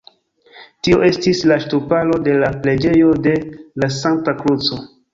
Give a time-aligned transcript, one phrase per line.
[0.87, 3.39] Tio estis la ŝtuparo de la preĝejo de
[3.83, 4.87] la Sankta Kruco.